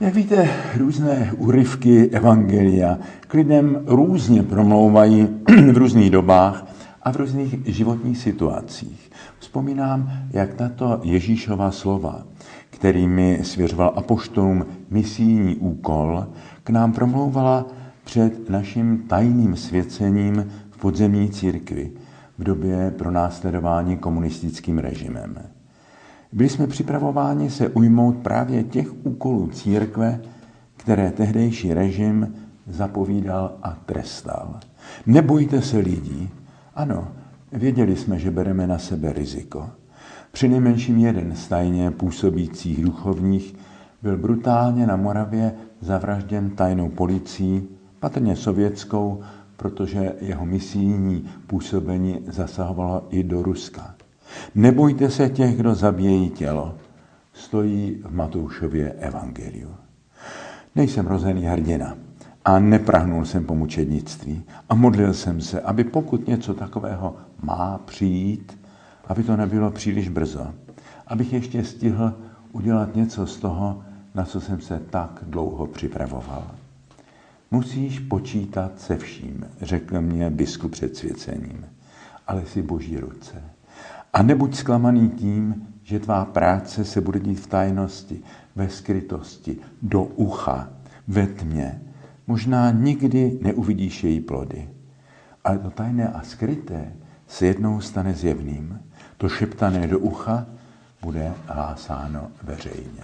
[0.00, 5.28] Jak víte, různé úryvky Evangelia k lidem různě promlouvají
[5.72, 6.66] v různých dobách
[7.02, 9.10] a v různých životních situacích.
[9.38, 12.22] Vzpomínám, jak tato Ježíšova slova,
[12.70, 16.26] kterými svěřoval apoštolům misijní úkol,
[16.64, 17.66] k nám promlouvala
[18.04, 21.92] před naším tajným svěcením v podzemní církvi
[22.38, 25.55] v době pronásledování komunistickým režimem.
[26.36, 30.20] Byli jsme připravováni se ujmout právě těch úkolů církve,
[30.76, 32.34] které tehdejší režim
[32.66, 34.60] zapovídal a trestal.
[35.06, 36.30] Nebojte se lidí.
[36.74, 37.08] Ano,
[37.52, 39.70] věděli jsme, že bereme na sebe riziko.
[40.32, 43.54] Při nejmenším jeden z tajně působících duchovních
[44.02, 47.68] byl brutálně na Moravě zavražděn tajnou policií,
[48.00, 49.20] patrně sovětskou,
[49.56, 53.95] protože jeho misijní působení zasahovalo i do Ruska.
[54.54, 56.74] Nebojte se těch, kdo zabíjejí tělo,
[57.32, 59.70] stojí v Matoušově evangeliu.
[60.74, 61.96] Nejsem rozený hrdina
[62.44, 68.58] a neprahnul jsem po mučednictví a modlil jsem se, aby pokud něco takového má přijít,
[69.06, 70.54] aby to nebylo příliš brzo,
[71.06, 72.14] abych ještě stihl
[72.52, 73.82] udělat něco z toho,
[74.14, 76.50] na co jsem se tak dlouho připravoval.
[77.50, 81.66] Musíš počítat se vším, řekl mě biskup před svěcením,
[82.26, 83.42] ale si boží ruce.
[84.12, 88.20] A nebuď zklamaný tím, že tvá práce se bude dít v tajnosti,
[88.56, 90.68] ve skrytosti, do ucha,
[91.08, 91.80] ve tmě.
[92.26, 94.70] Možná nikdy neuvidíš její plody.
[95.44, 96.92] Ale to tajné a skryté
[97.26, 98.80] se jednou stane zjevným.
[99.16, 100.46] To šeptané do ucha
[101.02, 103.02] bude hlásáno veřejně.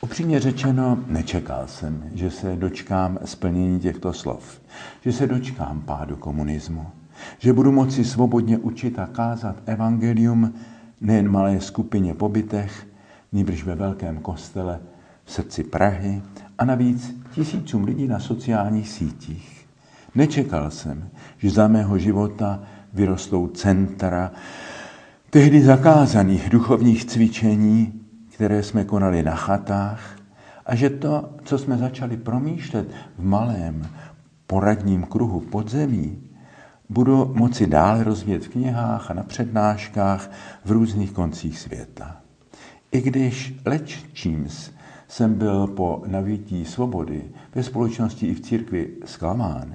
[0.00, 4.60] Upřímně řečeno, nečekal jsem, že se dočkám splnění těchto slov,
[5.00, 6.86] že se dočkám pádu komunismu,
[7.38, 10.54] že budu moci svobodně učit a kázat evangelium
[11.00, 12.86] nejen malé skupině pobytech,
[13.32, 14.80] nýbrž ve velkém kostele
[15.24, 16.22] v srdci Prahy
[16.58, 19.66] a navíc tisícům lidí na sociálních sítích.
[20.14, 21.08] Nečekal jsem,
[21.38, 22.62] že za mého života
[22.92, 24.30] vyrostou centra
[25.30, 28.00] tehdy zakázaných duchovních cvičení,
[28.34, 30.18] které jsme konali na chatách,
[30.66, 33.86] a že to, co jsme začali promýšlet v malém
[34.46, 36.18] poradním kruhu podzemí,
[36.94, 40.30] budu moci dále rozvíjet v knihách a na přednáškách
[40.64, 42.16] v různých koncích světa.
[42.92, 44.70] I když leč číms
[45.08, 47.22] jsem byl po navítí svobody
[47.54, 49.74] ve společnosti i v církvi zklamán,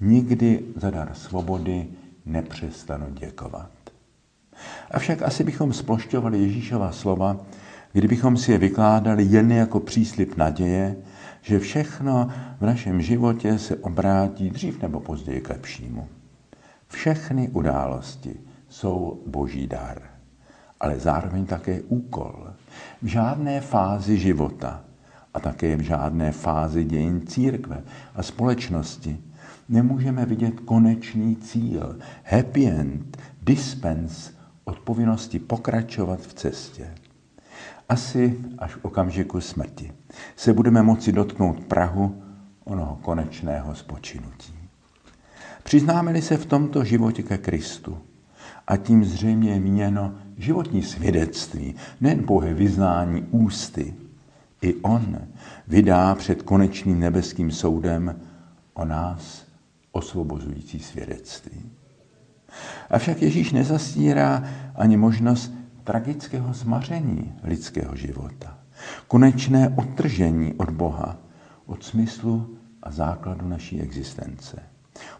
[0.00, 1.86] nikdy za dar svobody
[2.26, 3.70] nepřestanu děkovat.
[4.90, 7.36] Avšak asi bychom splošťovali Ježíšova slova,
[7.92, 10.96] kdybychom si je vykládali jen jako příslip naděje,
[11.42, 12.28] že všechno
[12.60, 16.08] v našem životě se obrátí dřív nebo později k lepšímu.
[16.92, 20.02] Všechny události jsou boží dar,
[20.80, 22.52] ale zároveň také úkol.
[23.02, 24.84] V žádné fázi života
[25.34, 27.82] a také v žádné fázi dějin církve
[28.14, 29.18] a společnosti
[29.68, 34.30] nemůžeme vidět konečný cíl, happy end, dispens
[34.64, 36.94] od povinnosti pokračovat v cestě.
[37.88, 39.92] Asi až v okamžiku smrti
[40.36, 42.22] se budeme moci dotknout Prahu
[42.64, 44.61] onoho konečného spočinutí.
[45.72, 47.98] Přiznáme-li se v tomto životě ke Kristu,
[48.66, 53.94] a tím zřejmě je míněno životní svědectví, nejen pouhé vyznání ústy,
[54.62, 55.18] i on
[55.68, 58.20] vydá před konečným nebeským soudem
[58.74, 59.46] o nás
[59.92, 61.70] osvobozující svědectví.
[62.90, 64.44] Avšak Ježíš nezastírá
[64.74, 65.54] ani možnost
[65.84, 68.58] tragického zmaření lidského života,
[69.08, 71.16] konečné odtržení od Boha,
[71.66, 74.71] od smyslu a základu naší existence.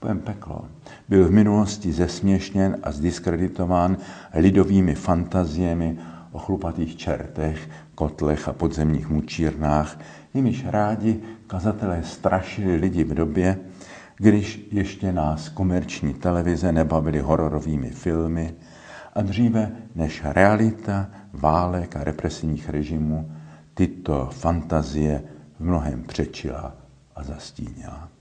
[0.00, 0.64] Pojem peklo
[1.08, 3.96] byl v minulosti zesměšněn a zdiskreditován
[4.34, 5.98] lidovými fantaziemi
[6.32, 9.98] o chlupatých čertech, kotlech a podzemních mučírnách,
[10.34, 13.58] nimiž rádi kazatelé strašili lidi v době,
[14.16, 18.54] když ještě nás komerční televize nebavily hororovými filmy
[19.14, 23.32] a dříve než realita válek a represivních režimů
[23.74, 25.22] tyto fantazie
[25.58, 26.74] v mnohem přečila
[27.16, 28.15] a zastínila.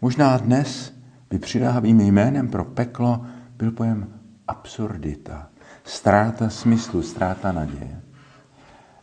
[0.00, 0.94] Možná dnes
[1.30, 3.24] by přidávým jménem pro peklo
[3.56, 4.08] byl pojem
[4.48, 5.48] absurdita,
[5.84, 8.00] ztráta smyslu, ztráta naděje.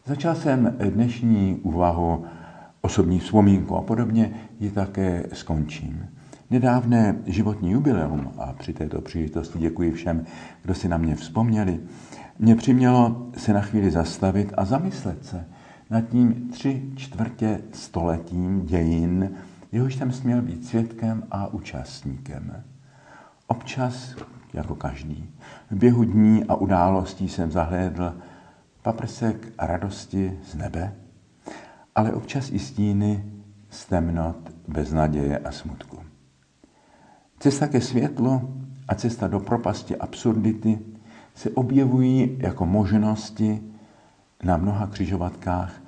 [0.05, 2.25] Začal jsem dnešní úvahu
[2.81, 6.09] osobní vzpomínku a podobně ji také skončím.
[6.49, 10.25] Nedávné životní jubileum, a při této příležitosti děkuji všem,
[10.63, 11.79] kdo si na mě vzpomněli,
[12.39, 15.45] mě přimělo se na chvíli zastavit a zamyslet se
[15.89, 19.29] nad tím tři čtvrtě stoletím dějin
[19.71, 22.63] jehož jsem směl být svědkem a účastníkem.
[23.47, 24.15] Občas,
[24.53, 25.29] jako každý,
[25.71, 28.15] v běhu dní a událostí jsem zahlédl
[28.81, 30.93] paprsek radosti z nebe
[31.95, 33.25] ale občas i stíny
[33.69, 34.37] z temnot,
[34.67, 35.99] bez naděje a smutku.
[37.39, 40.79] Cesta ke světlu a cesta do propasti absurdity
[41.35, 43.61] se objevují jako možnosti
[44.43, 45.81] na mnoha křižovatkách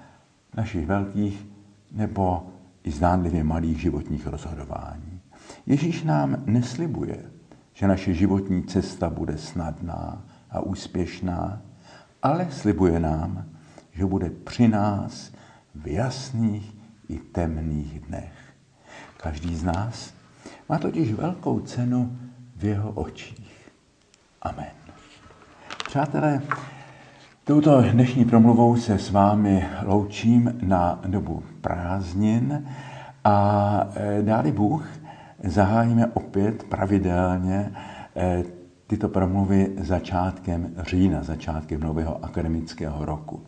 [0.58, 1.48] našich velkých
[1.92, 2.48] nebo
[2.84, 5.22] i zdánlivě malých životních rozhodování.
[5.66, 7.32] Ježíš nám neslibuje,
[7.74, 11.62] že naše životní cesta bude snadná a úspěšná,
[12.22, 13.46] ale slibuje nám,
[13.92, 15.32] že bude při nás
[15.76, 16.76] v jasných
[17.08, 18.34] i temných dnech.
[19.18, 20.14] Každý z nás
[20.70, 22.18] má totiž velkou cenu
[22.56, 23.72] v jeho očích.
[24.42, 24.72] Amen.
[25.88, 26.42] Přátelé,
[27.46, 32.66] touto dnešní promluvou se s vámi loučím na dobu prázdnin
[33.24, 34.88] a e, dáli Bůh,
[35.44, 37.72] zahájíme opět pravidelně
[38.16, 38.44] e,
[38.88, 43.44] tyto promluvy začátkem října, začátkem nového akademického roku.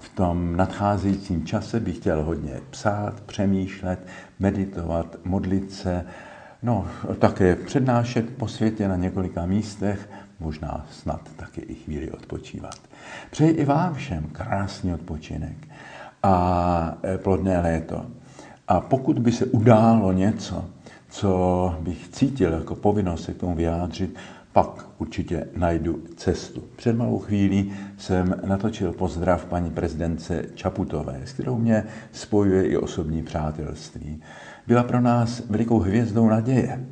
[0.00, 4.06] V tom nadcházejícím čase bych chtěl hodně psát, přemýšlet,
[4.38, 6.04] meditovat, modlit se,
[6.62, 6.86] no
[7.18, 10.08] také přednášet po světě na několika místech,
[10.40, 12.87] možná snad taky i chvíli odpočívat.
[13.30, 15.68] Přeji i vám všem krásný odpočinek
[16.22, 18.06] a e, plodné léto.
[18.68, 20.64] A pokud by se událo něco,
[21.08, 24.16] co bych cítil jako povinnost se k tomu vyjádřit,
[24.52, 26.62] pak určitě najdu cestu.
[26.76, 33.22] Před malou chvílí jsem natočil pozdrav paní prezidence Čaputové, s kterou mě spojuje i osobní
[33.22, 34.20] přátelství.
[34.66, 36.86] Byla pro nás velikou hvězdou naděje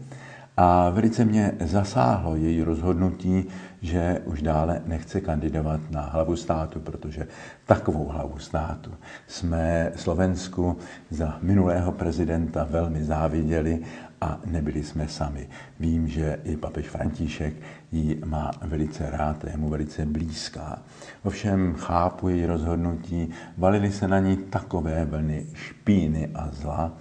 [0.57, 3.45] a velice mě zasáhlo její rozhodnutí,
[3.83, 7.29] že už dále nechce kandidovat na hlavu státu, protože
[7.67, 8.91] takovou hlavu státu
[9.27, 10.79] jsme Slovensku
[11.11, 13.83] za minulého prezidenta velmi záviděli
[14.21, 15.49] a nebyli jsme sami.
[15.81, 17.55] Vím, že i papež František
[17.93, 20.79] ji má velice rád, je mu velice blízká.
[21.23, 26.93] Ovšem chápu její rozhodnutí, valily se na ní takové vlny špíny a zla,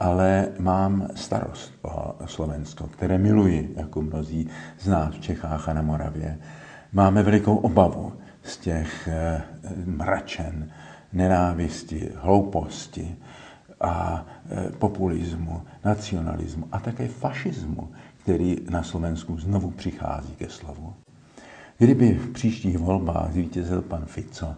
[0.00, 4.48] ale mám starost o Slovensko, které miluji, jako mnozí
[4.78, 6.38] z nás v Čechách a na Moravě.
[6.92, 8.12] Máme velikou obavu
[8.42, 9.42] z těch eh,
[9.84, 10.70] mračen,
[11.12, 13.16] nenávisti, hlouposti
[13.80, 17.88] a eh, populismu, nacionalismu a také fašismu,
[18.22, 20.94] který na Slovensku znovu přichází ke slovu.
[21.78, 24.54] Kdyby v příštích volbách zvítězil pan Fico,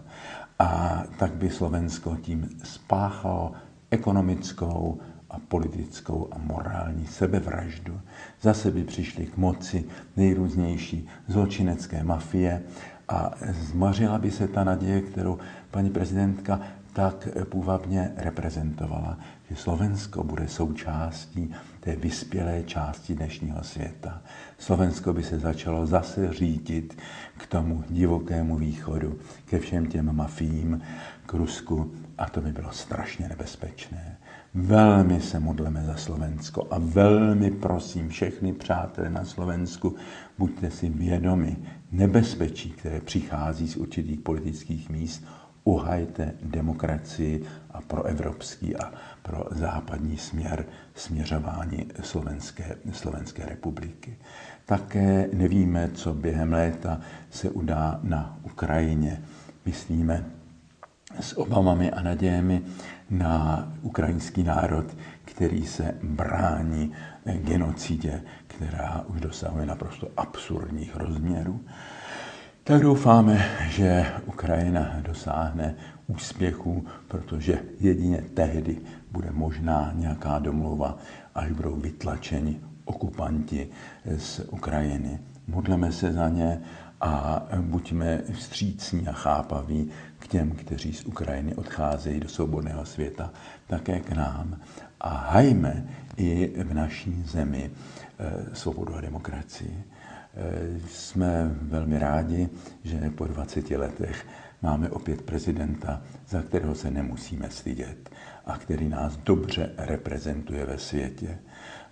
[0.58, 3.52] a tak by Slovensko tím spáchalo
[3.90, 5.00] ekonomickou
[5.30, 8.00] a politickou a morální sebevraždu.
[8.40, 9.84] Zase by přišli k moci
[10.16, 12.62] nejrůznější zločinecké mafie
[13.08, 15.38] a zmařila by se ta naděje, kterou
[15.70, 16.60] paní prezidentka
[16.92, 19.18] tak půvabně reprezentovala,
[19.50, 24.22] že Slovensko bude součástí té vyspělé části dnešního světa.
[24.58, 26.98] Slovensko by se začalo zase řídit
[27.38, 30.82] k tomu divokému východu, ke všem těm mafím,
[31.26, 34.16] k Rusku a to by bylo strašně nebezpečné.
[34.54, 39.96] Velmi se modleme za Slovensko a velmi prosím všechny přátelé na Slovensku,
[40.38, 41.56] buďte si vědomi
[41.92, 45.24] nebezpečí, které přichází z určitých politických míst,
[45.64, 48.92] uhajte demokracii a pro evropský a
[49.22, 54.16] pro západní směr směřování Slovenské, Slovenské republiky.
[54.66, 57.00] Také nevíme, co během léta
[57.30, 59.22] se udá na Ukrajině.
[59.66, 60.24] Myslíme
[61.20, 62.62] s obavami a nadějemi
[63.10, 66.92] na ukrajinský národ, který se brání
[67.24, 71.60] genocidě, která už dosahuje naprosto absurdních rozměrů.
[72.64, 75.74] Tak doufáme, že Ukrajina dosáhne
[76.06, 78.78] úspěchu, protože jedině tehdy
[79.10, 80.98] bude možná nějaká domluva,
[81.34, 83.68] až budou vytlačeni okupanti
[84.18, 85.18] z Ukrajiny.
[85.48, 86.60] Modleme se za ně
[87.00, 93.30] a buďme vstřícní a chápaví k těm, kteří z Ukrajiny odcházejí do svobodného světa,
[93.66, 94.60] také k nám.
[95.00, 97.70] A hajme i v naší zemi
[98.18, 99.84] eh, svobodu a demokracii.
[100.34, 102.48] Eh, jsme velmi rádi,
[102.84, 104.26] že po 20 letech
[104.62, 108.10] máme opět prezidenta, za kterého se nemusíme stydět
[108.46, 111.38] a který nás dobře reprezentuje ve světě.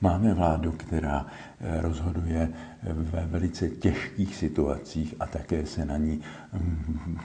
[0.01, 1.27] Máme vládu, která
[1.61, 2.49] eh, rozhoduje
[2.83, 6.21] ve velice těžkých situacích a také se na ní
[6.53, 7.19] mm,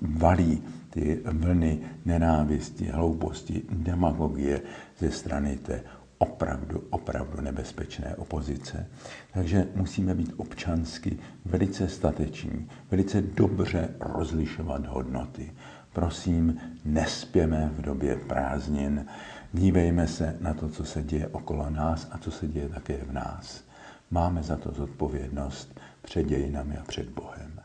[0.00, 4.60] valí ty vlny nenávisti, hlouposti, demagogie
[4.98, 5.82] ze strany té
[6.18, 8.86] opravdu, opravdu nebezpečné opozice.
[9.32, 15.52] Takže musíme být občansky velice stateční, velice dobře rozlišovat hodnoty.
[15.92, 19.06] Prosím, nespěme v době prázdnin,
[19.52, 23.12] dívejme se na to, co se děje okolo nás a co se děje také v
[23.12, 23.64] nás.
[24.10, 27.55] Máme za to zodpovědnost před dějinami a před Bohem.